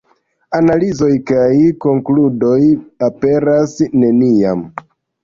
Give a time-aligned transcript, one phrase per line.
[0.59, 1.43] Analizoj kaj
[1.85, 2.55] konkludoj
[3.09, 4.65] aperas neniam.